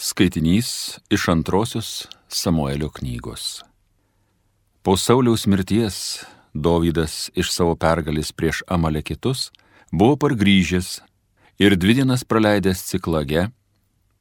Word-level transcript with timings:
Skaitinys 0.00 0.98
iš 1.10 1.28
antrosios 1.28 2.06
Samuelio 2.28 2.88
knygos. 2.90 3.64
Po 4.82 4.96
Sauliaus 4.96 5.46
mirties 5.46 6.22
Dovydas 6.54 7.32
iš 7.34 7.50
savo 7.50 7.74
pergalės 7.74 8.30
prieš 8.30 8.60
Amalekitus 8.70 9.48
buvo 9.90 10.14
pargrįžęs 10.22 11.00
ir 11.58 11.74
dvi 11.74 11.98
dienas 11.98 12.22
praleidęs 12.22 12.84
ciklage, 12.92 13.48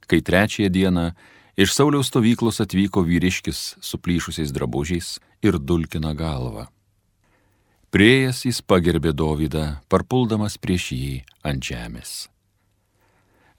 kai 0.09 0.21
trečiąją 0.25 0.73
dieną 0.73 1.05
iš 1.53 1.77
Sauliaus 1.77 2.09
stovyklos 2.09 2.57
atvyko 2.65 3.05
vyriškis 3.05 3.77
su 3.77 4.01
plyšusiais 4.01 4.49
drabužiais 4.57 5.19
ir 5.45 5.61
dulkina 5.61 6.17
galvą. 6.17 6.65
Priejas 7.93 8.47
jis 8.49 8.65
pagerbė 8.65 9.13
Dovydą, 9.13 9.75
parpuldamas 9.93 10.57
prieš 10.57 10.91
jį 10.97 11.15
ant 11.45 11.61
žemės. 11.61 12.31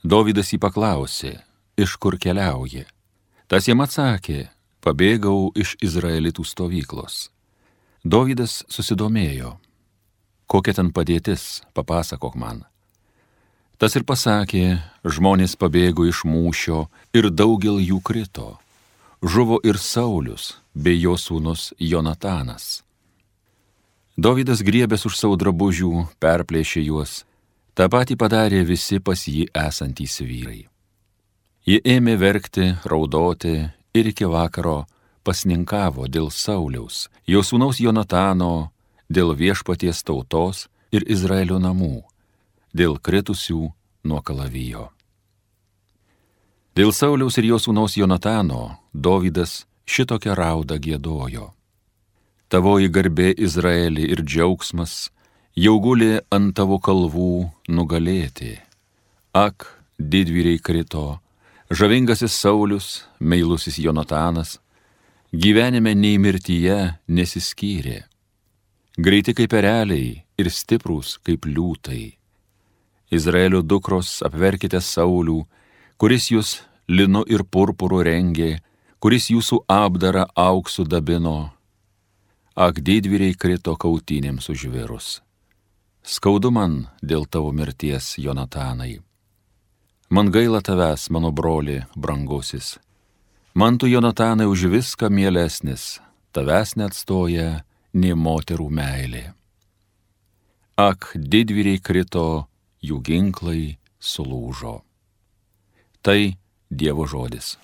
Dovydas 0.03 0.51
jį 0.51 0.59
paklausė, 0.67 1.39
iš 1.79 1.97
kur 1.97 2.19
keliauji. 2.19 2.85
Tas 3.49 3.69
jam 3.71 3.81
atsakė, 3.81 4.49
pabėgau 4.85 5.53
iš 5.57 5.77
izraelitų 5.81 6.45
stovyklos. 6.45 7.29
Dovydas 8.05 8.63
susidomėjo. 8.69 9.57
Kokia 10.49 10.75
ten 10.79 10.93
padėtis, 10.93 11.63
papasakok 11.77 12.37
man. 12.41 12.65
Tas 13.79 13.95
ir 13.95 14.03
pasakė, 14.03 14.81
žmonės 15.07 15.55
pabėgo 15.55 16.09
iš 16.09 16.25
mūšio 16.27 16.87
ir 17.15 17.31
daugel 17.31 17.79
jų 17.79 18.01
krito. 18.03 18.57
Žuvo 19.23 19.61
ir 19.67 19.79
Saulis 19.79 20.57
bei 20.75 20.99
jo 20.99 21.17
sūnus 21.19 21.73
Jonatanas. 21.79 22.83
Dovydas 24.19 24.65
griebęs 24.67 25.07
už 25.07 25.15
savo 25.15 25.37
drabužių, 25.39 26.09
perplėšė 26.19 26.83
juos, 26.89 27.23
tą 27.79 27.87
patį 27.87 28.19
padarė 28.19 28.65
visi 28.67 28.99
pas 28.99 29.21
jį 29.31 29.47
esantys 29.55 30.19
vyrai. 30.27 30.67
Ji 31.69 31.83
ėmė 31.85 32.15
verkti, 32.17 32.71
raudoti 32.89 33.59
ir 33.93 34.07
iki 34.09 34.25
vakaro 34.25 34.87
pasninkavo 35.21 36.07
dėl 36.09 36.31
Sauliaus, 36.33 37.11
jo 37.29 37.43
sūnaus 37.45 37.77
Jonatano, 37.83 38.71
dėl 39.13 39.35
viešpaties 39.37 40.01
tautos 40.01 40.63
ir 40.89 41.05
Izraelio 41.05 41.59
namų, 41.61 42.07
dėl 42.73 42.97
kritusių 42.97 43.67
nuo 44.09 44.23
kalavijo. 44.25 44.87
Dėl 46.73 46.95
Sauliaus 46.97 47.37
ir 47.37 47.51
jo 47.51 47.61
sūnaus 47.61 47.99
Jonatano 48.01 48.79
Dovydas 48.95 49.67
šitokią 49.85 50.41
raudą 50.41 50.81
gėdojo. 50.81 51.53
Tavoji 52.49 52.89
garbė 52.89 53.35
Izraelį 53.37 54.09
ir 54.15 54.25
džiaugsmas 54.25 55.11
jau 55.53 55.77
guli 55.85 56.15
ant 56.33 56.57
tavo 56.57 56.81
kalvų 56.81 57.33
nugalėti. 57.69 58.57
Ak, 59.37 59.69
didvyriai 60.01 60.65
krito, 60.65 61.19
žavingasis 61.71 62.33
Saulis, 62.33 63.05
meilusis 63.21 63.79
Jonatanas, 63.79 64.59
gyvenime 65.33 65.95
nei 65.95 66.19
mirtyje 66.19 66.99
nesiskyrė. 67.09 68.05
Greiti 68.99 69.35
kaip 69.37 69.53
ereliai 69.53 70.25
ir 70.41 70.49
stiprūs 70.51 71.19
kaip 71.23 71.47
liūtai. 71.47 72.17
Izraelio 73.13 73.63
dukros 73.63 74.19
apverkite 74.25 74.81
Saulių, 74.81 75.45
kuris 76.01 76.31
jūs 76.33 76.59
linu 76.89 77.23
ir 77.29 77.45
purpuru 77.45 78.03
rengė, 78.05 78.59
kuris 78.99 79.31
jūsų 79.31 79.63
apdarą 79.69 80.27
auksų 80.35 80.89
dabino. 80.89 81.53
Ak 82.59 82.81
didvyriai 82.83 83.37
krito 83.39 83.77
kautynėms 83.79 84.49
užvirus. 84.51 85.21
Skaudu 86.03 86.51
man 86.51 86.89
dėl 87.05 87.29
tavo 87.31 87.53
mirties, 87.53 88.17
Jonatanai. 88.19 89.08
Man 90.11 90.31
gaila 90.33 90.61
tavęs, 90.65 91.11
mano 91.11 91.31
broli, 91.33 91.83
brangusis. 91.97 92.79
Man 93.55 93.79
tu, 93.79 93.87
Jonatanai, 93.87 94.47
už 94.49 94.65
viską 94.73 95.11
mielesnis, 95.13 96.01
tavęs 96.33 96.79
neatstoja 96.81 97.61
nei 97.93 98.17
moterų 98.17 98.71
meilė. 98.73 99.25
Ak, 100.81 101.13
didvyriai 101.13 101.83
krito, 101.85 102.49
jų 102.81 103.03
ginklai 103.05 103.77
sulūžo. 104.01 104.81
Tai 106.01 106.21
Dievo 106.73 107.05
žodis. 107.05 107.59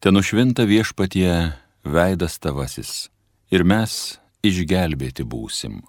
Ten 0.00 0.16
nušvinta 0.16 0.68
viešpatie 0.68 1.56
veidas 1.84 2.36
tavasis 2.36 3.08
ir 3.48 3.64
mes 3.64 4.19
išgelbėti 4.46 5.24
būsim. 5.24 5.80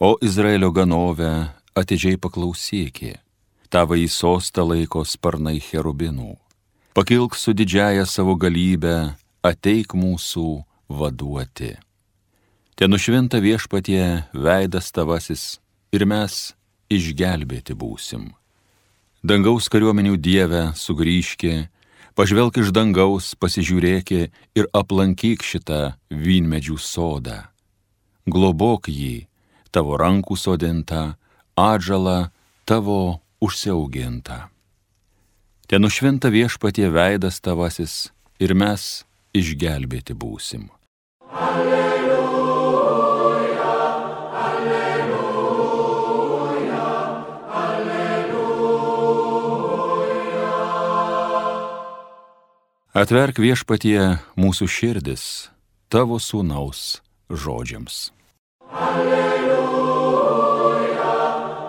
O 0.00 0.16
Izraelio 0.24 0.70
ganovę 0.72 1.50
atidžiai 1.76 2.16
paklausykė, 2.16 3.18
tavo 3.68 3.98
į 3.98 4.08
sostą 4.08 4.64
laiko 4.64 5.04
sparnai 5.04 5.58
cherubinų. 5.60 6.34
Pakilk 6.96 7.36
su 7.36 7.52
didžiaja 7.54 8.06
savo 8.08 8.34
galybė, 8.34 9.14
ateik 9.46 9.94
mūsų 9.94 10.48
vaduoti. 10.88 11.76
Ten 12.74 12.90
nušvinta 12.90 13.38
viešpatie 13.44 14.24
veidas 14.32 14.88
tavasis 14.90 15.60
ir 15.92 16.06
mes 16.08 16.54
išgelbėti 16.90 17.76
būsim. 17.76 18.30
Dangaus 19.20 19.68
kariuomenių 19.68 20.16
dievę 20.16 20.62
sugrįžkė, 20.80 21.68
pažvelk 22.18 22.60
iš 22.62 22.72
dangaus, 22.74 23.34
pasižiūrėk 23.40 24.12
ir 24.14 24.68
aplankyk 24.76 25.44
šitą 25.46 25.96
vynmedžių 26.10 26.78
sodą. 26.80 27.38
Globok 28.30 28.90
jį, 28.90 29.26
tavo 29.74 29.98
rankų 30.00 30.36
sodintą, 30.38 31.16
atžalą 31.58 32.30
tavo 32.68 33.20
užsiaugintą. 33.40 34.46
Ten 35.70 35.86
nušventa 35.86 36.30
viešpatie 36.34 36.90
veidas 36.90 37.38
tavasis 37.40 38.10
ir 38.42 38.54
mes 38.58 39.04
išgelbėti 39.34 40.16
būsim. 40.18 40.66
Alleluja. 41.30 41.79
Atverk 52.90 53.38
viešpatie 53.38 54.18
mūsų 54.34 54.66
širdis 54.66 55.46
tavo 55.94 56.18
sūnaus 56.18 56.98
žodžiams. 57.30 58.10
Alleluja, 58.74 60.34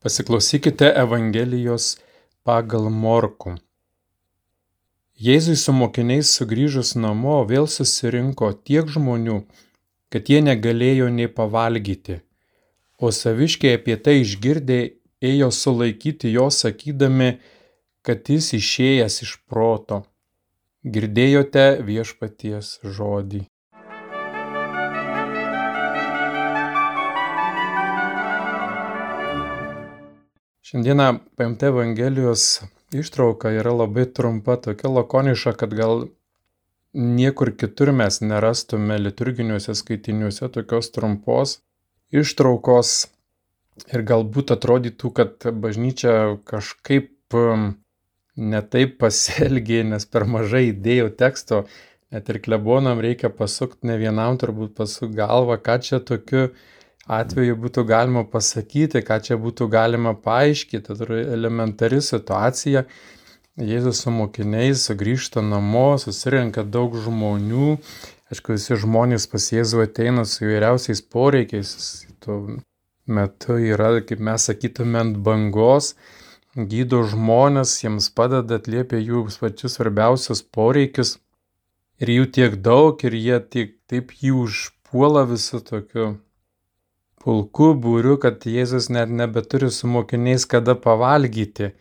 Pasiklausykite 0.00 0.88
Evangelijos 0.96 2.00
pagal 2.40 2.88
Morku. 2.88 3.60
Jėzui 5.20 5.60
su 5.60 5.76
mokiniais 5.76 6.32
sugrįžus 6.40 6.96
namo 6.96 7.44
vėl 7.44 7.68
susirinko 7.68 8.56
tiek 8.64 8.88
žmonių, 8.88 9.44
kad 10.10 10.30
jie 10.30 10.40
negalėjo 10.42 11.08
nei 11.14 11.30
pavalgyti. 11.30 12.20
O 13.00 13.12
saviškiai 13.14 13.78
apie 13.78 13.96
tai 13.96 14.20
išgirdę 14.24 14.80
ėjo 15.30 15.50
sulaikyti 15.54 16.32
jo 16.34 16.48
sakydami, 16.52 17.36
kad 18.02 18.28
jis 18.28 18.52
išėjęs 18.58 19.22
iš 19.26 19.36
proto. 19.48 20.02
Girdėjote 20.80 21.64
viešpaties 21.84 22.78
žodį. 22.84 23.44
Šiandieną 30.70 31.06
paimta 31.36 31.68
Evangelijos 31.68 32.62
ištrauka 32.94 33.50
yra 33.50 33.72
labai 33.74 34.06
trumpa, 34.06 34.56
tokia 34.56 34.92
lakoniška, 34.92 35.52
kad 35.58 35.74
gal 35.74 36.04
Niekur 36.90 37.52
kitur 37.54 37.92
mes 37.94 38.18
nerastume 38.20 38.96
liturginiuose 38.98 39.76
skaitiniuose 39.78 40.48
tokios 40.50 40.90
trumpos 40.90 41.60
ištraukos 42.10 42.94
ir 43.94 44.02
galbūt 44.06 44.50
atrodytų, 44.56 45.10
kad 45.14 45.46
bažnyčia 45.62 46.40
kažkaip 46.50 47.36
um, 47.38 47.70
netaip 48.34 48.98
pasielgė, 48.98 49.84
nes 49.92 50.06
per 50.06 50.26
mažai 50.26 50.70
įdėjau 50.72 51.12
teksto, 51.22 51.62
net 52.10 52.28
ir 52.32 52.40
klebonam 52.42 53.00
reikia 53.02 53.30
pasukti, 53.30 53.86
ne 53.86 53.96
vienam 54.00 54.38
turbūt 54.40 54.74
pasukti 54.78 55.20
galvą, 55.20 55.60
ką 55.62 55.78
čia 55.86 56.02
tokiu 56.02 56.48
atveju 57.10 57.56
būtų 57.62 57.86
galima 57.86 58.24
pasakyti, 58.26 59.02
ką 59.06 59.20
čia 59.26 59.38
būtų 59.40 59.70
galima 59.70 60.16
paaiškinti, 60.18 60.98
tai 60.98 61.22
elementari 61.38 62.02
situacija 62.02 62.84
Jėzus 63.60 64.02
su 64.04 64.10
mokiniais 64.14 64.86
sugrįžta 64.88 65.42
namo, 65.44 65.98
susirenka 66.00 66.64
daug 66.64 66.94
žmonių. 67.04 67.74
Aišku, 68.32 68.54
visi 68.56 68.78
žmonės 68.80 69.26
pas 69.28 69.48
Jėzų 69.52 69.82
ateina 69.84 70.24
su 70.24 70.46
įvairiausiais 70.46 71.02
poreikiais. 71.12 71.72
Tuo 72.24 72.38
metu 73.10 73.58
yra, 73.60 73.90
kaip 74.06 74.22
mes 74.30 74.48
sakytume, 74.48 75.02
ant 75.04 75.20
bangos. 75.26 75.94
gydo 76.56 77.02
žmonės, 77.06 77.76
jiems 77.82 78.08
padeda, 78.10 78.56
atliepia 78.58 78.98
jų 78.98 79.26
pačius 79.40 79.76
svarbiausius 79.76 80.42
poreikius. 80.42 81.18
Ir 82.00 82.10
jų 82.16 82.26
tiek 82.36 82.56
daug, 82.64 83.04
ir 83.04 83.14
jie 83.14 83.38
tiek, 83.52 83.76
taip 83.86 84.16
jį 84.22 84.32
užpuola 84.46 85.26
visų 85.28 85.60
tokiu 85.68 86.08
pulku 87.20 87.74
būriu, 87.76 88.16
kad 88.22 88.46
Jėzus 88.48 88.88
net 88.88 89.12
nebeturi 89.12 89.70
su 89.70 89.86
mokiniais 89.86 90.46
kada 90.48 90.74
pavalgyti. 90.74 91.74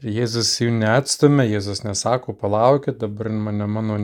Ir 0.00 0.14
Jėzus 0.22 0.52
jų 0.62 0.70
neatstumia, 0.78 1.44
Jėzus 1.48 1.82
nesako, 1.84 2.32
palaukit, 2.36 3.00
dabar 3.02 3.28
mane 3.28 3.66
mano 3.68 3.98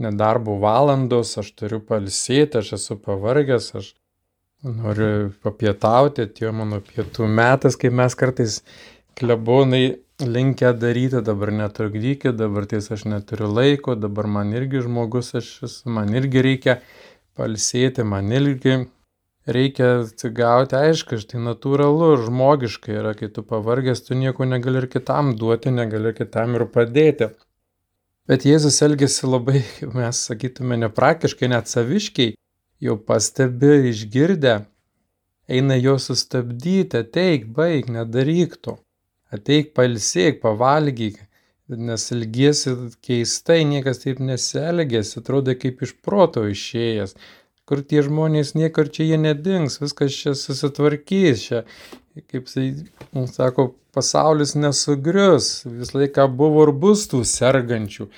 nedarbo 0.00 0.56
valandos, 0.62 1.34
aš 1.40 1.50
turiu 1.58 1.80
palsėti, 1.84 2.62
aš 2.62 2.72
esu 2.78 2.96
pavargęs, 3.00 3.68
aš 3.78 3.92
noriu 4.64 5.32
papietauti, 5.44 6.26
atėjo 6.28 6.54
mano 6.56 6.80
pietų 6.86 7.28
metas, 7.28 7.76
kaip 7.76 7.94
mes 7.98 8.16
kartais 8.18 8.62
klebonai 9.18 9.98
linkę 10.22 10.72
daryti, 10.78 11.20
dabar 11.24 11.52
netrukdykit, 11.52 12.36
dabar 12.38 12.66
ties 12.70 12.88
aš 12.94 13.04
neturiu 13.10 13.50
laiko, 13.52 13.96
dabar 13.98 14.30
man 14.30 14.52
irgi 14.56 14.84
žmogus 14.86 15.34
aš 15.38 15.52
esu, 15.68 15.92
man 15.92 16.12
irgi 16.14 16.44
reikia 16.46 16.78
palsėti, 17.36 18.06
man 18.06 18.30
irgi 18.32 18.84
reikia 19.46 19.88
atsigauti, 20.02 20.76
aišku, 20.78 21.18
tai 21.30 21.40
natūralu 21.42 22.12
žmogiškai 22.26 22.98
yra, 23.00 23.14
kai 23.18 23.30
tu 23.32 23.44
pavargęs, 23.46 24.04
tu 24.06 24.18
nieko 24.18 24.46
negali 24.48 24.82
ir 24.82 24.88
kitam 24.92 25.34
duoti, 25.38 25.72
negali 25.74 26.12
ir 26.12 26.18
kitam 26.18 26.58
ir 26.58 26.66
padėti. 26.74 27.32
Bet 28.30 28.46
Jėzus 28.46 28.78
elgesi 28.86 29.26
labai, 29.26 29.64
mes 29.98 30.22
sakytume, 30.28 30.78
nepraktiškai, 30.84 31.50
net 31.54 31.72
saviškiai, 31.72 32.36
jau 32.82 32.96
pastebi, 32.98 33.90
išgirdę, 33.90 34.60
eina 35.52 35.76
jo 35.78 35.98
sustabdyti, 35.98 37.02
ateik, 37.02 37.50
baig, 37.54 37.90
nedaryk 37.90 38.58
to 38.62 38.78
ateik 39.32 39.72
palsėk, 39.76 40.40
pavalgyk, 40.42 41.20
nes 41.72 42.04
ilgiesi 42.12 42.74
keistai, 43.04 43.62
niekas 43.68 44.02
taip 44.04 44.20
nesielgės, 44.20 45.14
atrodo 45.20 45.54
kaip 45.58 45.80
iš 45.86 45.94
proto 46.04 46.44
išėjęs. 46.50 47.16
Kur 47.68 47.84
tie 47.86 48.02
žmonės 48.02 48.56
niekur 48.58 48.90
čia 48.90 49.06
jie 49.12 49.18
nedings, 49.22 49.78
viskas 49.82 50.16
čia 50.18 50.32
susitvarkys, 50.38 51.44
čia, 51.46 51.60
kaip 52.26 52.48
jisai 52.48 53.28
sako, 53.30 53.70
pasaulis 53.94 54.56
nesugrius, 54.58 55.62
visą 55.68 56.00
laiką 56.00 56.26
buvo 56.40 56.66
ir 56.66 56.72
bus 56.84 57.06
tų 57.12 57.22
sergančių. 57.28 58.08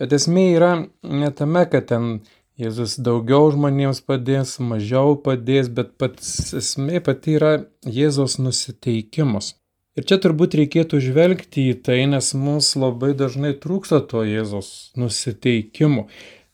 Bet 0.00 0.12
esmė 0.16 0.44
yra 0.56 0.74
ne 1.04 1.32
tame, 1.36 1.64
kad 1.72 1.88
ten 1.92 2.12
Jėzus 2.60 2.98
daugiau 3.00 3.46
žmonėms 3.54 4.02
padės, 4.04 4.58
mažiau 4.60 5.14
padės, 5.24 5.70
bet 5.72 5.94
pats 6.00 6.52
esmė 6.58 7.00
pati 7.04 7.38
yra 7.38 7.52
Jėzos 7.88 8.36
nusiteikimas. 8.36 9.54
Ir 9.96 10.04
čia 10.08 10.20
turbūt 10.20 10.58
reikėtų 10.60 11.00
žvelgti 11.02 11.70
į 11.72 11.78
tai, 11.86 12.02
nes 12.08 12.28
mums 12.36 12.74
labai 12.76 13.14
dažnai 13.16 13.54
trūksta 13.62 14.02
to 14.12 14.26
Jėzos 14.28 14.68
nusiteikimo. 15.00 16.06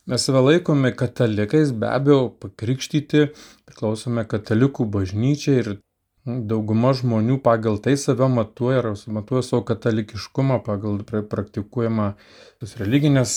Mes 0.07 0.23
save 0.23 0.39
laikome 0.39 0.93
katalikais, 0.95 1.73
be 1.75 1.87
abejo, 1.91 2.29
pakrikštyti, 2.39 3.25
priklausome 3.67 4.23
katalikų 4.31 4.85
bažnyčiai 4.93 5.55
ir 5.59 5.69
dauguma 6.47 6.93
žmonių 6.95 7.35
pagal 7.43 7.75
tai 7.83 7.97
save 7.99 8.29
matuoja 8.31 8.79
ar 8.79 8.87
matuoja 9.17 9.43
savo 9.43 9.65
katalikiškumą 9.67 10.61
pagal 10.63 11.01
praktikuojamą 11.03 12.05
religinės 12.79 13.33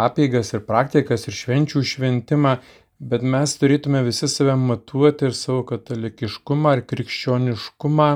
apėgas 0.00 0.52
ir 0.52 0.66
praktikas 0.68 1.24
ir 1.30 1.38
švenčių 1.38 1.82
šventimą, 1.92 2.52
bet 3.00 3.24
mes 3.36 3.56
turėtume 3.56 4.04
visi 4.04 4.28
save 4.28 4.58
matuoti 4.66 5.30
ir 5.30 5.38
savo 5.38 5.62
katalikiškumą 5.72 6.74
ir 6.76 6.84
krikščioniškumą 6.92 8.10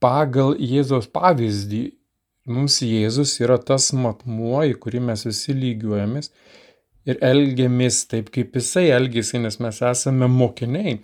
pagal 0.00 0.56
Jėzos 0.56 1.12
pavyzdį. 1.12 1.82
Mums 2.48 2.80
Jėzus 2.88 3.36
yra 3.44 3.60
tas 3.60 3.92
matmuo, 3.92 4.64
į 4.64 4.80
kurį 4.80 5.04
mes 5.12 5.28
visi 5.28 5.52
lygiuojamės 5.52 6.32
ir 7.08 7.20
elgiamės 7.24 8.04
taip, 8.10 8.30
kaip 8.34 8.56
jisai 8.58 8.88
elgėsi, 8.96 9.40
nes 9.42 9.60
mes 9.62 9.82
esame 9.90 10.28
mokiniai. 10.30 10.98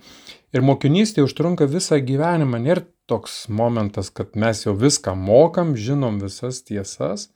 Ir 0.55 0.63
mokinystė 0.65 1.23
užtrunka 1.25 1.67
visą 1.69 1.99
gyvenimą. 2.03 2.59
Nėra 2.63 2.85
toks 3.07 3.45
momentas, 3.49 4.11
kad 4.11 4.35
mes 4.35 4.65
jau 4.65 4.75
viską 4.77 5.15
mokam, 5.17 5.75
žinom 5.79 6.19
visas 6.23 6.61
tiesas 6.67 7.29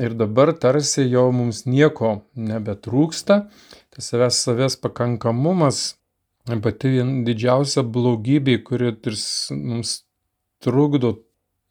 ir 0.00 0.14
dabar 0.16 0.52
tarsi 0.56 1.04
jau 1.10 1.30
mums 1.32 1.64
nieko 1.66 2.22
nebetrūksta. 2.36 3.42
Tas 3.92 4.08
savęs 4.08 4.38
savęs 4.46 4.78
pakankamumas 4.80 5.82
pati 6.64 6.94
didžiausia 7.26 7.84
blogybė, 7.84 8.58
kuri 8.66 8.94
mums 9.50 10.02
trukdo, 10.64 11.18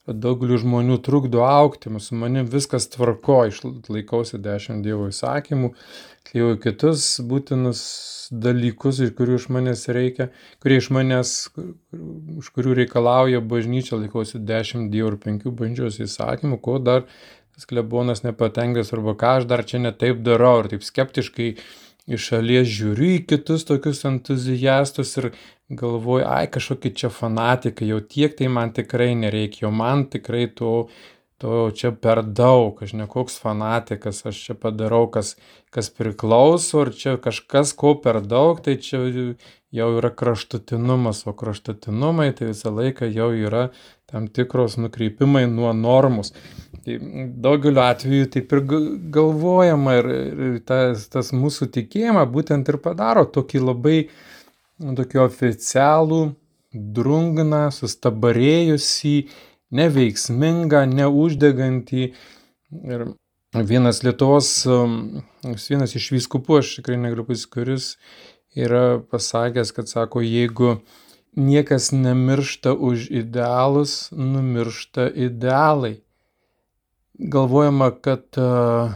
daugeliu 0.07 0.57
žmonių 0.61 0.97
trukdo 1.05 1.43
aukti, 1.45 1.91
su 2.01 2.15
manim 2.17 2.47
viskas 2.49 2.87
tvarko, 2.89 3.43
išlaikausi 3.51 4.39
dešimt 4.41 4.85
Dievo 4.85 5.09
įsakymų, 5.11 5.73
atliekau 6.25 6.57
kitus 6.63 7.05
būtinus 7.27 7.83
dalykus, 8.31 9.01
iš 9.05 9.11
kurių 9.17 9.37
iš 9.37 9.49
manęs 9.53 9.85
reikia, 9.91 10.29
kurie 10.63 10.79
iš 10.81 10.89
manęs, 10.95 11.35
iš 12.39 12.49
kurių 12.55 12.79
reikalauja 12.81 13.43
bažnyčia, 13.43 13.99
laikausi 13.99 14.41
dešimt 14.41 14.89
Dievo 14.93 15.13
ir 15.13 15.19
penkių 15.21 15.53
bažnyčios 15.53 16.01
įsakymų, 16.07 16.61
ko 16.63 16.79
dar 16.81 17.05
tas 17.51 17.67
klebonas 17.69 18.23
nepatenkintas 18.25 18.93
arba 18.95 19.13
ką 19.19 19.37
aš 19.39 19.47
dar 19.49 19.65
čia 19.67 19.81
netaip 19.83 20.23
darau 20.25 20.61
ir 20.61 20.71
taip 20.71 20.85
skeptiškai 20.87 21.49
iš 22.11 22.27
šalies 22.31 22.69
žiūriu 22.71 23.17
į 23.17 23.25
kitus 23.29 23.67
tokius 23.67 24.05
entuziastus 24.09 25.13
ir 25.21 25.31
galvoju, 25.75 26.25
ai 26.27 26.47
kažkokie 26.51 26.93
čia 26.95 27.09
fanatikai, 27.13 27.87
jau 27.91 28.01
tiek 28.03 28.35
tai 28.37 28.49
man 28.51 28.73
tikrai 28.75 29.13
nereikia, 29.15 29.65
jau 29.65 29.73
man 29.75 30.05
tikrai 30.11 30.45
to, 30.55 30.73
to 31.41 31.63
čia 31.77 31.91
per 31.91 32.21
daug, 32.21 32.77
aš 32.83 32.93
ne 32.99 33.07
koks 33.09 33.39
fanatikas, 33.41 34.21
aš 34.29 34.41
čia 34.45 34.55
padarau, 34.59 35.05
kas, 35.13 35.35
kas 35.73 35.89
priklauso, 35.95 36.85
ir 36.85 36.93
čia 36.97 37.15
kažkas 37.21 37.73
ko 37.77 37.95
per 38.03 38.21
daug, 38.21 38.59
tai 38.65 38.77
čia 38.83 39.01
jau 39.71 39.87
yra 39.97 40.11
kraštutinumas, 40.21 41.23
o 41.25 41.33
kraštutinumai 41.37 42.31
tai 42.37 42.51
visą 42.51 42.73
laiką 42.75 43.09
jau 43.09 43.31
yra 43.31 43.69
tam 44.11 44.27
tikros 44.27 44.75
nukreipimai 44.77 45.45
nuo 45.47 45.71
normus. 45.73 46.33
Tai 46.83 46.97
daugeliu 47.45 47.81
atveju 47.83 48.27
taip 48.33 48.51
ir 48.51 48.61
galvojama 49.15 49.95
ir, 50.01 50.11
ir 50.49 50.59
tas, 50.67 51.07
tas 51.13 51.31
mūsų 51.31 51.69
tikėjimą 51.77 52.25
būtent 52.33 52.69
ir 52.69 52.79
padaro 52.83 53.23
tokį 53.29 53.63
labai 53.63 53.97
tokį 54.81 55.21
oficialų, 55.25 56.21
drungną, 56.71 57.67
sustabarėjusį, 57.75 59.15
neveiksmingą, 59.75 60.85
neuždegantį. 60.91 62.07
Ir 62.71 63.05
vienas 63.67 64.01
Lietuvos, 64.05 64.49
um, 64.69 65.21
vienas 65.43 65.95
iš 65.99 66.11
vyskupų, 66.15 66.61
aš 66.61 66.75
tikrai 66.79 66.99
negaliu 66.99 67.27
pasakyti, 67.27 67.51
kuris 67.53 67.87
yra 68.55 69.01
pasakęs, 69.11 69.73
kad 69.75 69.91
sako, 69.91 70.23
jeigu 70.23 70.79
niekas 71.35 71.91
nemiršta 71.95 72.73
už 72.75 73.09
idealus, 73.11 74.09
numiršta 74.11 75.09
idealai. 75.11 75.99
Galvojama, 77.21 77.91
kad 78.01 78.25
uh, 78.39 78.95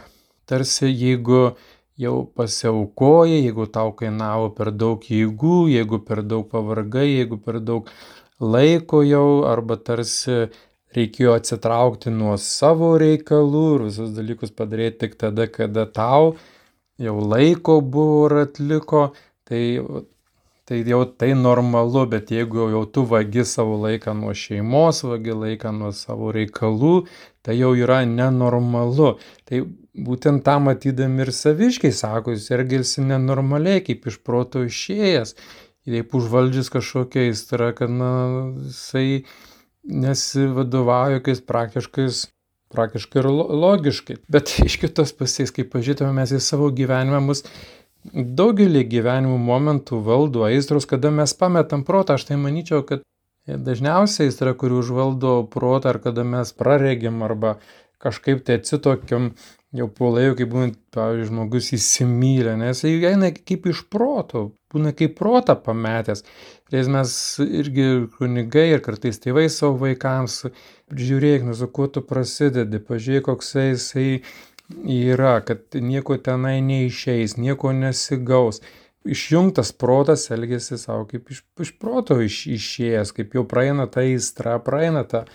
tarsi 0.50 0.89
jeigu 0.89 1.56
jau 2.00 2.25
pasiaukoji, 2.36 3.42
jeigu 3.46 3.68
tau 3.72 3.94
kainavo 3.96 4.50
per 4.56 4.72
daug 4.75 5.04
jėgų, 5.08 5.60
jeigu 5.72 6.02
per 6.04 6.22
daug 6.24 6.48
pavargai, 6.52 7.08
jeigu 7.08 7.40
per 7.42 7.62
daug 7.64 7.92
laiko 8.40 9.02
jau, 9.08 9.28
arba 9.48 9.78
tarsi 9.80 10.50
reikėjo 10.96 11.36
atsitraukti 11.40 12.12
nuo 12.12 12.36
savo 12.42 12.96
reikalų 13.00 13.64
ir 13.78 13.86
visus 13.90 14.12
dalykus 14.16 14.52
padaryti 14.56 15.06
tik 15.06 15.16
tada, 15.20 15.48
kada 15.52 15.86
tau 15.88 16.36
jau 17.02 17.16
laiko 17.20 17.80
buvo 17.82 18.25
ir 18.30 18.38
atliko, 18.46 19.06
tai, 19.48 19.64
tai 20.66 20.82
jau 20.90 21.04
tai 21.06 21.34
normalu, 21.38 22.06
bet 22.10 22.32
jeigu 22.34 22.70
jau 22.74 22.84
tu 22.90 23.06
vagi 23.06 23.46
savo 23.46 23.78
laiką 23.84 24.16
nuo 24.18 24.34
šeimos, 24.34 25.04
vagi 25.06 25.36
laiką 25.38 25.72
nuo 25.78 25.92
savo 25.94 26.32
reikalų, 26.34 26.96
tai 27.46 27.60
jau 27.60 27.76
yra 27.78 28.02
nenormalu. 28.10 29.12
Tai 29.46 29.62
būtent 29.94 30.42
tą 30.46 30.58
matydami 30.66 31.26
ir 31.28 31.34
saviškiai 31.38 31.94
sako, 31.94 32.34
jis 32.34 32.50
elgėsi 32.58 33.06
nenormaliai, 33.06 33.84
kaip 33.86 34.10
iš 34.10 34.18
proto 34.26 34.66
išėjęs, 34.66 35.36
taip 35.86 36.18
užvaldžius 36.18 36.74
kažkokia 36.74 37.28
aistra, 37.30 37.70
kad 37.78 37.94
na, 37.94 38.14
jisai 38.66 39.26
nesivadovauja 39.86 41.20
jokiais 41.20 41.46
praktiškais 41.46 42.26
praktiškai 42.74 43.22
ir 43.22 43.30
logiškai. 43.30 44.18
Bet 44.32 44.58
iš 44.68 44.80
kitos 44.82 45.14
pusės, 45.14 45.54
kai 45.54 45.68
pažiūrėtume 45.70 46.14
mes 46.18 46.34
į 46.34 46.42
savo 46.44 46.72
gyvenimą, 46.74 47.22
mus 47.30 47.46
daugelį 48.14 48.86
gyvenimo 48.90 49.38
momentų 49.42 50.00
valdo 50.06 50.46
aistros, 50.48 50.86
kada 50.90 51.12
mes 51.14 51.34
pametam 51.38 51.84
protą. 51.88 52.20
Aš 52.20 52.28
tai 52.30 52.38
manyčiau, 52.42 52.84
kad 52.86 53.04
dažniausiai 53.48 54.30
aistra, 54.30 54.54
kuri 54.58 54.80
užvaldo 54.82 55.42
protą, 55.52 55.96
ar 55.96 56.02
kada 56.04 56.26
mes 56.28 56.54
praregim, 56.54 57.24
arba 57.26 57.58
kažkaip 58.02 58.44
tai 58.46 58.60
atsitokiam 58.60 59.32
jau 59.76 59.88
po 59.92 60.12
laiko, 60.14 60.38
kai 60.40 60.48
būna, 60.50 60.74
pavyzdžiui, 60.96 61.30
žmogus 61.32 61.72
įsimylė, 61.76 62.56
nes 62.60 62.84
jis 62.86 63.06
eina 63.10 63.32
kaip 63.36 63.66
iš 63.72 63.84
proto, 63.92 64.48
būna 64.72 64.94
kaip 64.96 65.18
protą 65.18 65.58
pametęs. 65.60 66.24
Ir 66.74 66.90
mes 66.92 67.12
irgi 67.44 67.88
kunigai 68.18 68.70
ir 68.74 68.84
kartais 68.86 69.20
tėvai 69.22 69.46
savo 69.54 69.78
vaikams, 69.84 70.46
žiūrėk, 70.96 71.46
nu 71.48 71.56
su 71.58 71.68
kuo 71.72 71.90
tu 71.92 72.04
prasidedi, 72.06 72.82
pažiūrėk, 72.84 73.28
koksai 73.28 73.72
jisai 73.74 74.08
yra, 74.70 75.40
kad 75.46 75.78
nieko 75.78 76.18
tenai 76.18 76.60
neišeis, 76.66 77.38
nieko 77.38 77.74
nesigaus. 77.76 78.62
Išjungtas 79.06 79.70
protas 79.78 80.30
elgesi 80.34 80.80
savo 80.82 81.06
kaip 81.10 81.30
iš, 81.30 81.44
iš 81.62 81.76
proto 81.78 82.18
iš, 82.26 82.46
išėjęs, 82.56 83.12
kaip 83.14 83.36
jau 83.38 83.44
praeina 83.46 83.86
ta 83.92 84.02
įstra, 84.02 84.58
praeina 84.66 85.04
ta 85.06 85.26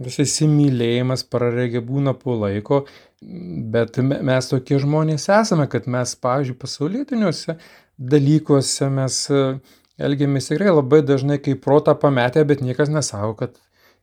visas 0.00 0.32
įsimylėjimas, 0.32 1.26
praregė 1.28 1.82
būna 1.84 2.14
po 2.16 2.38
laiko, 2.40 2.86
bet 3.20 4.00
mes 4.00 4.48
tokie 4.48 4.80
žmonės 4.82 5.28
esame, 5.30 5.68
kad 5.70 5.86
mes, 5.90 6.16
pavyzdžiui, 6.24 6.58
pasaulytiniuose 6.58 7.58
dalykuose 7.98 8.88
mes 8.92 9.18
e, 9.30 9.42
elgiamės 10.02 10.48
tikrai 10.50 10.72
labai 10.72 11.02
dažnai 11.06 11.38
kaip 11.42 11.62
protą 11.64 11.94
pametę, 11.98 12.44
bet 12.48 12.64
niekas 12.64 12.90
nesako, 12.90 13.36
kad, 13.38 13.60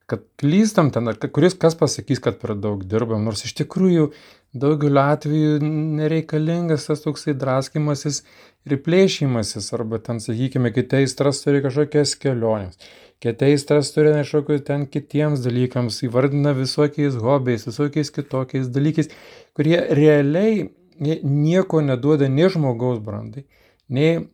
kad 0.09 0.23
klystam 0.39 0.93
ten, 0.93 1.09
ar 1.09 1.17
kuris 1.19 1.57
kas 1.59 1.75
pasakys, 1.79 2.21
kad 2.23 2.39
per 2.41 2.55
daug 2.55 2.85
dirbam, 2.85 3.25
nors 3.25 3.43
iš 3.47 3.57
tikrųjų 3.63 4.11
daugeliu 4.53 5.01
atveju 5.01 5.59
nereikalingas 5.99 6.87
tas 6.89 7.03
toksai 7.03 7.35
draskimasis 7.37 8.23
ir 8.65 8.79
plėšimasis, 8.85 9.69
arba 9.77 9.99
ten, 10.03 10.19
sakykime, 10.23 10.71
kiti 10.73 11.03
aistras 11.03 11.43
turi 11.43 11.61
kažkokias 11.65 12.15
keliones, 12.19 12.79
kiti 13.23 13.51
aistras 13.51 13.93
turi 13.95 14.15
kažkokiu 14.17 14.59
ten 14.65 14.87
kitiems 14.89 15.43
dalykams, 15.45 16.01
įvardina 16.07 16.55
visokiais 16.57 17.19
hobiais, 17.21 17.67
visokiais 17.69 18.11
kitokiais 18.15 18.67
dalykais, 18.73 19.13
kurie 19.57 19.79
realiai 20.01 20.67
nieko 20.99 21.81
neduoda 21.85 22.27
nei 22.27 22.49
žmogaus 22.51 22.99
brandai, 23.03 23.45
nei 23.87 24.27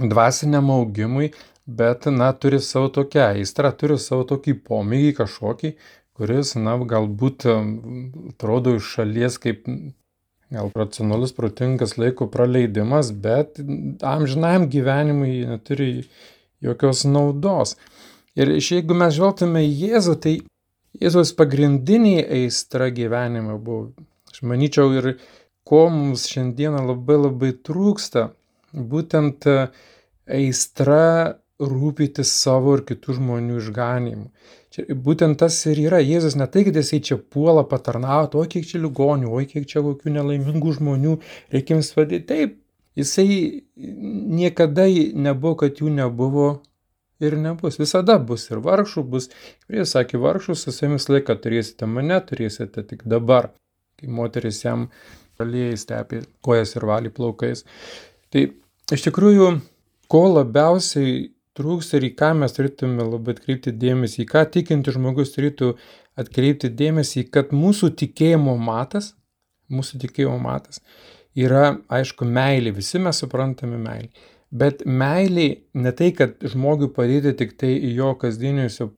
dvasiniam 0.00 0.70
augimui, 0.72 1.32
bet, 1.66 2.08
na, 2.10 2.32
turi 2.32 2.58
savo 2.60 2.88
tokią 2.90 3.28
aistrą, 3.36 3.70
turi 3.78 3.98
savo 4.00 4.24
tokį 4.26 4.56
pomėgį 4.66 5.12
kažkokį, 5.20 5.76
kuris, 6.18 6.54
na, 6.60 6.76
galbūt 6.76 7.46
atrodo 7.48 8.76
iš 8.78 8.92
šalies 8.96 9.38
kaip 9.42 9.66
gal 10.52 10.70
racionalus, 10.76 11.32
protingas 11.32 11.96
laiko 11.96 12.28
praleidimas, 12.30 13.10
bet 13.24 13.60
amžinam 14.04 14.68
gyvenimui 14.72 15.46
neturi 15.48 15.90
jokios 16.62 17.06
naudos. 17.08 17.76
Ir 18.36 18.54
jeigu 18.56 18.96
mes 18.96 19.14
žvelgtume 19.16 19.64
į 19.64 19.72
Jėzų, 19.86 20.16
tai 20.24 20.34
Jėzus 21.00 21.32
pagrindinė 21.36 22.20
aistra 22.36 22.90
gyvenime 22.92 23.56
buvo. 23.56 23.92
Aš 24.32 24.42
manyčiau 24.48 24.92
ir 24.96 25.14
ko 25.68 25.86
mums 25.92 26.26
šiandieną 26.28 26.82
labai 26.90 27.16
labai 27.16 27.52
trūksta, 27.68 28.28
būtent 28.72 29.48
aistra 30.28 31.04
rūpytis 31.62 32.32
savo 32.42 32.76
ir 32.78 32.84
kitų 32.88 33.16
žmonių 33.18 33.60
išganimu. 33.62 34.28
Čia, 34.72 34.86
būtent 35.04 35.36
tas 35.42 35.58
ir 35.68 35.82
yra. 35.82 36.00
Jėzus 36.00 36.36
ne 36.40 36.46
tai, 36.48 36.64
kad 36.64 36.76
jisai 36.78 37.02
čia 37.04 37.18
puola 37.20 37.64
patarnauti, 37.68 38.38
o 38.40 38.44
kiek 38.48 38.64
čia 38.68 38.80
ligonių, 38.80 39.28
o 39.28 39.42
kiek 39.48 39.68
čia 39.68 39.84
kokių 39.84 40.14
nelaimingų 40.14 40.76
žmonių, 40.78 41.16
reikia 41.52 41.76
jums 41.76 41.92
padėti. 41.96 42.24
Taip, 42.30 42.54
jisai 42.96 43.26
niekada 43.76 44.86
nebuvo, 44.88 45.58
kad 45.64 45.82
jų 45.82 45.92
nebuvo 45.92 46.46
ir 47.22 47.36
nebus. 47.38 47.78
Visada 47.80 48.16
bus 48.18 48.48
ir 48.50 48.62
vargšų, 48.64 49.04
bus, 49.12 49.28
kurie 49.66 49.84
sakė, 49.88 50.20
vargšus, 50.22 50.64
su 50.64 50.88
visą 50.94 51.16
laiką 51.16 51.36
turėsite 51.44 51.88
mane, 51.88 52.18
turėsite 52.26 52.86
tik 52.88 53.04
dabar, 53.08 53.52
kai 54.00 54.08
moteris 54.10 54.62
jam 54.64 54.88
aliejai 55.42 55.76
stepi 55.80 56.22
kojas 56.44 56.76
ir 56.76 56.88
valį 56.88 57.12
plaukais. 57.14 57.64
Tai 58.32 58.48
iš 58.92 59.06
tikrųjų, 59.06 59.52
ko 60.12 60.24
labiausiai 60.32 61.30
trūksta 61.58 61.98
ir 61.98 62.08
į 62.10 62.12
ką 62.18 62.32
mes 62.40 62.54
turėtume 62.56 63.04
labai 63.04 63.36
atkreipti 63.36 63.74
dėmesį, 63.76 64.24
į 64.24 64.28
ką 64.30 64.44
tikinti 64.54 64.94
žmogus 64.94 65.34
turėtų 65.34 65.74
atkreipti 66.20 66.70
dėmesį, 66.72 67.26
kad 67.34 67.52
mūsų 67.56 67.92
tikėjimo 68.02 68.56
matas, 68.60 69.12
mūsų 69.72 70.02
tikėjimo 70.06 70.38
matas 70.42 70.80
yra, 71.38 71.78
aišku, 71.92 72.26
meilė, 72.28 72.72
visi 72.76 73.00
mes 73.02 73.20
suprantame 73.22 73.78
meilį. 73.80 74.10
Bet 74.52 74.82
meilė 74.84 75.46
ne 75.80 75.92
tai, 75.96 76.10
kad 76.16 76.42
žmogui 76.44 76.90
padėti 76.92 77.32
tik 77.38 77.54
tai 77.60 77.72
jo 77.96 78.12
kasdieniuose 78.20 78.90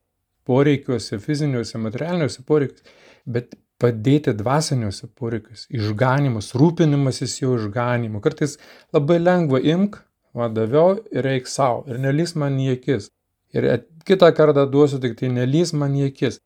poreikiuose, 0.45 1.19
fiziniuose, 1.23 1.79
materialiniuose 1.81 2.43
poreikiuose, 2.47 2.97
bet 3.25 3.55
padėti 3.81 4.33
dvasiniuose 4.35 5.07
poreikiuose, 5.15 5.69
išganimus, 5.75 6.51
rūpinimasis 6.59 7.39
jo 7.41 7.55
išganimu. 7.59 8.21
Kartais 8.23 8.57
labai 8.95 9.21
lengva 9.21 9.63
imk, 9.63 10.01
va 10.35 10.49
daviau 10.51 10.97
ir 11.15 11.27
eik 11.31 11.47
savo 11.47 11.83
ir 11.89 12.01
nelys 12.03 12.35
man 12.39 12.59
į 12.59 12.75
akis. 12.75 13.09
Ir 13.55 13.67
kitą 14.07 14.31
kartą 14.35 14.65
duosiu 14.71 14.99
tik 15.03 15.15
tai 15.19 15.31
nelys 15.33 15.73
man 15.73 15.95
į 15.95 16.09
akis. 16.11 16.39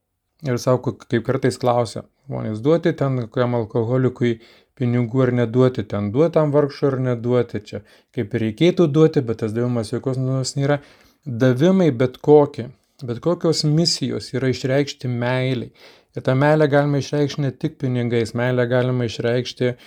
Ir 0.48 0.55
sako, 0.62 0.93
kaip 1.12 1.25
kartais 1.27 1.58
klausia, 1.60 2.05
žmonės 2.29 2.62
duoti 2.63 2.93
ten 2.96 3.25
kokiam 3.25 3.58
alkoholikui 3.58 4.38
pinigų 4.79 5.25
ar 5.25 5.34
neduoti, 5.41 5.84
ten 5.84 6.13
duotam 6.15 6.53
vargšui 6.53 6.88
ar 6.93 6.98
neduoti 7.10 7.60
čia. 7.65 7.81
Kaip 8.15 8.36
ir 8.38 8.46
reikėtų 8.46 8.88
duoti, 8.88 9.24
bet 9.27 9.41
tas 9.43 9.55
davimas 9.55 9.91
jokios 9.91 10.22
nuos 10.22 10.55
nėra. 10.55 10.79
Davimai 11.25 11.89
bet 11.91 12.22
kokie, 12.24 12.69
bet 13.03 13.19
kokios 13.25 13.65
misijos 13.67 14.31
yra 14.31 14.53
išreikšti 14.53 15.12
meiliai. 15.12 15.74
Ir 16.15 16.24
tą 16.25 16.38
meilę 16.39 16.69
galima 16.72 17.03
išreikšti 17.03 17.43
ne 17.43 17.51
tik 17.51 17.75
pinigais, 17.81 18.31
meilę 18.38 18.63
galima 18.72 19.10
išreikšti 19.10 19.74
uh, 19.74 19.84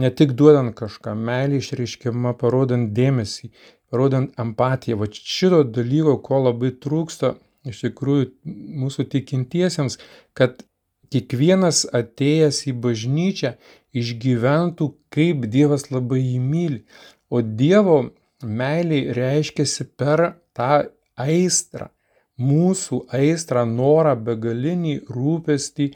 Ne 0.00 0.10
tik 0.10 0.34
duodant 0.38 0.74
kažką, 0.74 1.14
meilė 1.14 1.60
išreiškiama 1.62 2.34
parodant 2.40 2.90
dėmesį, 2.96 3.50
parodant 3.92 4.34
empatiją. 4.42 4.98
Va 4.98 5.06
šito 5.14 5.62
dalyko, 5.76 6.16
ko 6.26 6.40
labai 6.48 6.72
trūksta 6.82 7.36
iš 7.68 7.84
tikrųjų 7.86 8.28
mūsų 8.82 9.06
tikintiesiems, 9.12 9.98
kad 10.36 10.64
kiekvienas 11.14 11.84
atėjęs 11.94 12.64
į 12.70 12.74
bažnyčią 12.84 13.54
išgyventų, 13.94 14.90
kaip 15.14 15.46
Dievas 15.52 15.88
labai 15.92 16.20
jį 16.24 16.40
myli. 16.42 16.80
O 17.30 17.40
Dievo 17.40 18.00
meilė 18.42 19.00
reiškiasi 19.16 19.86
per 19.98 20.24
tą 20.56 20.88
aistrą, 21.20 21.90
mūsų 22.40 23.04
aistrą, 23.14 23.62
norą, 23.70 24.16
begalinį 24.26 24.96
rūpestį 25.14 25.92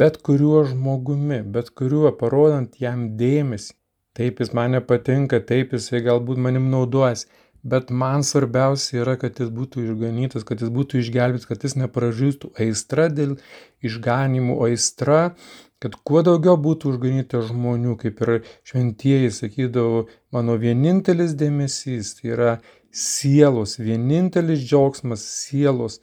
bet 0.00 0.18
kuriuo 0.26 0.64
žmogumi, 0.64 1.42
bet 1.54 1.70
kuriuo 1.76 2.12
parodant 2.16 2.80
jam 2.80 3.10
dėmesį. 3.20 3.74
Taip 4.16 4.40
jis 4.40 4.52
man 4.56 4.74
nepatinka, 4.76 5.40
taip 5.48 5.72
jisai 5.72 6.02
galbūt 6.04 6.40
manim 6.46 6.68
naudojas, 6.72 7.26
bet 7.64 7.90
man 8.02 8.24
svarbiausia 8.28 9.02
yra, 9.04 9.16
kad 9.20 9.40
jis 9.40 9.52
būtų 9.52 9.84
išganytas, 9.86 10.44
kad 10.48 10.64
jis 10.64 10.72
būtų 10.72 11.00
išgelbėtas, 11.00 11.48
kad 11.48 11.64
jis 11.64 11.76
nepražūstų. 11.80 12.52
Aistra 12.60 13.06
dėl 13.12 13.38
išganimų, 13.84 14.58
aistra, 14.68 15.20
kad 15.82 15.96
kuo 16.08 16.24
daugiau 16.26 16.58
būtų 16.60 16.92
užganyta 16.92 17.40
žmonių, 17.48 17.96
kaip 18.00 18.20
ir 18.24 18.34
šventieji 18.68 19.32
sakydavo, 19.32 20.06
mano 20.32 20.56
vienintelis 20.60 21.36
dėmesys 21.38 22.16
tai 22.18 22.34
yra 22.36 22.52
sielos, 22.92 23.78
vienintelis 23.80 24.60
džiaugsmas 24.64 25.24
sielos 25.24 26.00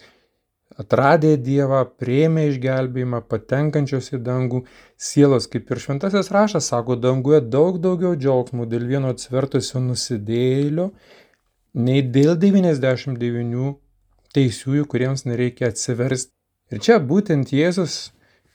atradę 0.78 1.36
Dievą, 1.38 1.84
prieimę 2.00 2.46
išgelbėjimą, 2.52 3.24
patenkančios 3.32 4.12
į 4.14 4.22
dangų 4.26 4.64
sielos, 4.98 5.48
kaip 5.52 5.72
ir 5.72 5.82
šventasis 5.82 6.32
rašas 6.36 6.70
sako, 6.72 6.98
danguje 7.00 7.42
daug 7.42 7.80
daugiau 7.82 8.16
džiaugsmų 8.16 8.68
dėl 8.70 8.86
vieno 8.92 9.14
atsvertusio 9.16 9.82
nusidėlio, 9.84 10.92
nei 11.74 12.04
dėl 12.04 12.36
99 12.40 13.74
teisiųjų, 14.36 14.86
kuriems 14.90 15.26
nereikia 15.26 15.72
atsiversti. 15.74 16.34
Ir 16.70 16.82
čia 16.86 17.00
būtent 17.02 17.50
Jėzus 17.54 18.12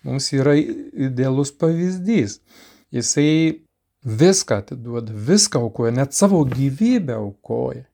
mums 0.06 0.30
yra 0.36 0.54
idealus 0.54 1.50
pavyzdys. 1.58 2.38
Jisai 2.94 3.64
viską 4.04 4.60
atiduoda, 4.62 5.12
viską 5.12 5.64
aukoja, 5.66 5.94
net 5.96 6.14
savo 6.14 6.44
gyvybę 6.46 7.16
aukoja. 7.16 7.88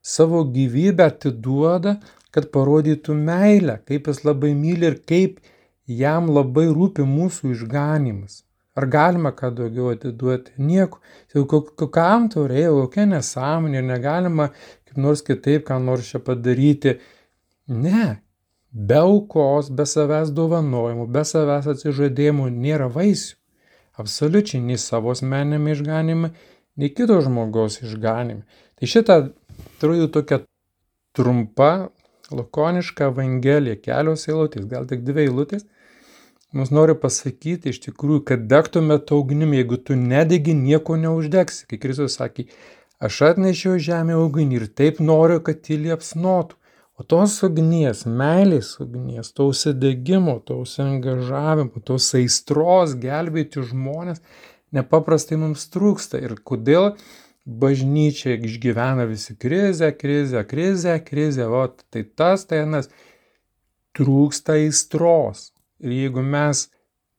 Savo 0.00 0.46
gyvybę 0.48 1.04
atiduoda 1.10 1.98
kad 2.34 2.50
parodytų 2.54 3.16
meilę, 3.16 3.80
kaip 3.88 4.08
jis 4.10 4.22
labai 4.26 4.52
myli 4.54 4.88
ir 4.90 5.00
kaip 5.06 5.40
jam 5.86 6.30
labai 6.30 6.68
rūpi 6.70 7.06
mūsų 7.06 7.54
išganimas. 7.56 8.44
Ar 8.78 8.86
galima 8.86 9.32
ką 9.34 9.50
daugiau 9.56 9.90
atiduoti? 9.92 10.54
Nieko. 10.62 11.00
Jau 11.34 11.44
kam 11.90 12.28
reikia, 12.30 12.70
kokia 12.70 13.06
nesąmonė, 13.10 13.82
negalima 13.82 14.50
kaip 14.86 14.96
nors 14.96 15.22
kitaip, 15.26 15.66
ką 15.66 15.80
nors 15.82 16.06
čia 16.10 16.22
padaryti. 16.22 16.98
Ne. 17.68 18.20
Be 18.70 19.00
aukos, 19.02 19.68
be 19.74 19.82
savęs 19.82 20.30
dovanojimų, 20.30 21.08
be 21.10 21.24
savęs 21.26 21.66
atsižadėjimų 21.72 22.46
nėra 22.54 22.86
vaisių. 22.94 23.34
Absoliučiai 23.98 24.62
nei 24.62 24.78
savo 24.78 25.10
asmenėme 25.10 25.74
išganime, 25.74 26.30
nei 26.78 26.92
kito 26.94 27.18
žmogaus 27.20 27.80
išganime. 27.82 28.46
Tai 28.78 28.88
šitą 28.88 29.16
turiu 29.82 30.06
tokia 30.14 30.44
trumpa 31.12 31.90
lakoniška 32.34 33.10
evangelija, 33.10 33.78
kelios 33.80 34.26
eilutės, 34.28 34.66
gal 34.70 34.88
tik 34.90 35.04
dvi 35.06 35.26
eilutės, 35.26 35.66
mums 36.56 36.72
nori 36.74 36.96
pasakyti 36.98 37.74
iš 37.74 37.80
tikrųjų, 37.86 38.24
kad 38.32 38.44
degtume 38.50 38.98
to 39.06 39.20
ugnimi, 39.22 39.60
jeigu 39.60 39.78
tu 39.78 39.98
nedegi, 39.98 40.54
nieko 40.56 40.98
neuždegsi. 41.00 41.66
Kai 41.70 41.78
Kristus 41.82 42.18
sakė, 42.18 42.48
Aš 43.00 43.22
atnešiau 43.30 43.78
žemę 43.80 44.12
ugnį 44.20 44.58
ir 44.58 44.64
taip 44.76 44.98
noriu, 45.00 45.38
kad 45.40 45.64
ji 45.64 45.78
liepsnotų. 45.86 46.58
O 47.00 47.04
tos 47.08 47.38
ugnies, 47.46 48.02
meilės 48.04 48.74
ugnies, 48.84 49.30
to 49.32 49.46
užsidegimo, 49.48 50.34
to 50.44 50.58
užsiengažavimo, 50.60 51.80
tos 51.80 52.10
aistros 52.18 52.92
gelbėti 53.00 53.64
žmonės 53.70 54.20
nepaprastai 54.76 55.38
mums 55.40 55.64
trūksta. 55.72 56.20
Ir 56.20 56.36
kodėl 56.44 56.90
bažnyčia 57.46 58.36
išgyvena 58.36 59.06
visi 59.08 59.36
krizę, 59.36 59.92
krizę, 59.92 60.44
krizę, 60.44 60.98
krizę, 61.00 61.48
o 61.48 61.68
tai 61.90 62.04
tas, 62.04 62.44
tai 62.46 62.64
anas, 62.66 62.90
trūksta 63.96 64.58
aistros. 64.58 65.50
Ir 65.80 65.94
jeigu 65.96 66.22
mes 66.22 66.68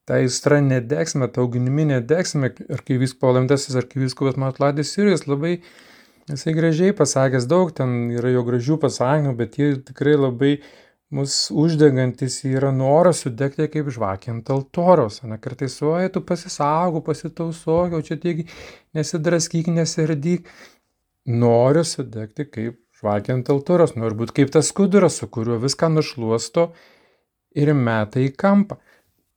tą 0.06 0.20
aistrą 0.20 0.62
nedegsime, 0.66 1.28
tą 1.34 1.46
ugnimi 1.48 1.88
nedegsime, 1.90 2.52
ar 2.70 2.84
kai 2.86 3.00
vis 3.02 3.16
palamtasis, 3.18 3.76
ar 3.76 3.88
kai 3.90 4.04
viskupas 4.04 4.38
Matladis 4.40 4.94
Sirijus 4.94 5.26
labai, 5.30 5.60
jisai 6.30 6.54
gražiai 6.58 6.96
pasakęs 6.98 7.48
daug, 7.50 7.74
ten 7.76 8.12
yra 8.14 8.32
jo 8.36 8.46
gražių 8.48 8.78
pasakymų, 8.82 9.36
bet 9.40 9.58
jie 9.60 9.74
tikrai 9.90 10.16
labai 10.20 10.54
mus 11.12 11.36
uždegantis 11.52 12.40
yra 12.48 12.72
noras 12.76 13.24
sudegti 13.26 13.68
kaip 13.72 13.90
žvakė 13.92 14.32
ant 14.36 14.52
altoriaus. 14.54 15.22
Na, 15.28 15.38
kartais, 15.42 15.76
oi, 15.84 16.08
tu 16.14 16.24
pasisaugau, 16.24 17.04
pasitausok, 17.06 17.98
jau 17.98 18.04
čia 18.08 18.20
tiek 18.22 18.46
nesidraskyk, 18.98 19.72
nesirdyk. 19.76 20.48
Noriu 21.28 21.84
sudegti 21.86 22.48
kaip 22.48 22.80
žvakė 23.02 23.36
ant 23.36 23.52
altoriaus, 23.52 23.98
noriu 24.00 24.24
būti 24.24 24.40
kaip 24.40 24.56
tas 24.56 24.72
skuduras, 24.72 25.20
su 25.20 25.28
kuriuo 25.28 25.60
viską 25.62 25.92
nušluosto 25.92 26.72
ir 27.58 27.74
meta 27.76 28.24
į 28.24 28.32
kampą. 28.40 28.80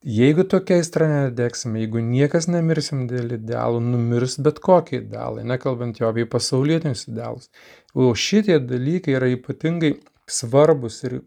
Jeigu 0.05 0.45
tokia 0.45 0.77
aistra 0.83 1.07
nedegsime, 1.09 1.81
jeigu 1.81 2.03
niekas 2.05 2.45
nemirsim 2.53 3.07
dėl 3.09 3.39
idealų, 3.39 3.79
numirs 3.81 4.37
bet 4.37 4.59
kokie 4.61 4.99
idealai, 4.99 5.47
nekalbant 5.49 5.97
jo 5.97 6.11
apie 6.11 6.27
pasaulietinius 6.29 7.07
idealus. 7.09 7.49
O 7.97 8.11
šitie 8.13 8.59
dalykai 8.61 9.17
yra 9.17 9.31
ypatingai 9.33 9.95
svarbus 10.29 11.01
ir 11.09 11.23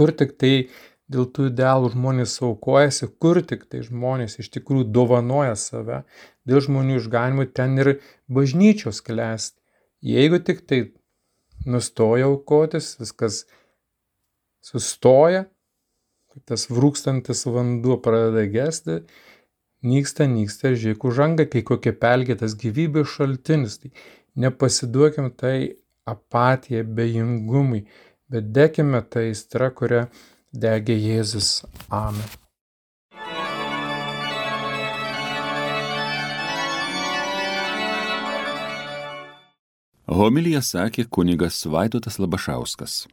kur 0.00 0.14
tik 0.16 0.38
tai 0.40 0.54
dėl 1.12 1.26
tų 1.28 1.50
idealų 1.50 1.90
žmonės 1.92 2.38
aukojasi, 2.46 3.10
kur 3.20 3.42
tik 3.44 3.66
tai 3.68 3.82
žmonės 3.84 4.38
iš 4.40 4.48
tikrųjų 4.54 4.86
dovanoja 4.94 5.56
save, 5.58 6.04
dėl 6.48 6.62
žmonių 6.64 7.00
išganimų 7.02 7.50
ten 7.52 7.76
ir 7.82 7.96
bažnyčios 8.32 9.02
klesti. 9.04 9.58
Jeigu 10.00 10.40
tik 10.40 10.62
tai 10.64 10.80
nustoja 11.68 12.30
aukotis, 12.30 12.94
viskas 13.02 13.42
sustoja, 14.64 15.44
tas 16.48 16.68
vrūkstantis 16.70 17.44
vanduo 17.50 17.98
pradeda 18.00 18.46
gesti, 18.48 19.00
nyksta, 19.84 20.28
nyksta 20.30 20.72
žiekų 20.78 21.12
žanga, 21.16 21.44
kai 21.50 21.64
kokia 21.66 21.92
pelkėtas 21.92 22.56
gyvybės 22.60 23.12
šaltinis. 23.16 23.80
Tai 23.82 23.90
nepasiduokim 24.40 25.32
tai 25.36 25.56
apatijai, 26.08 26.86
bejingumui, 26.86 27.84
bet 28.30 28.52
dekime 28.54 29.02
tą 29.02 29.24
aistrą, 29.26 29.70
kurią 29.74 30.04
degė 30.52 30.96
Jėzus. 30.98 31.60
Amen. 31.90 32.38
Homilija 40.10 40.58
sakė 40.66 41.04
kunigas 41.06 41.62
Vaidotas 41.70 42.18
Labašauskas. 42.18 43.04